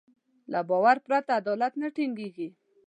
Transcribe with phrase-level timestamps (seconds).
[0.51, 2.47] له باور پرته عدالت نه ټينګېږي.